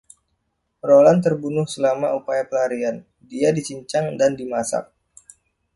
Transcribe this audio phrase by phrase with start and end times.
[0.89, 2.95] Roland terbunuh selama upaya pelarian;
[3.31, 4.85] dia dicincang dan dimasak.